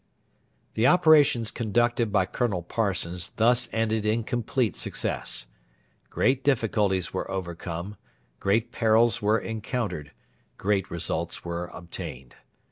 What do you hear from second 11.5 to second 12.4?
obtained.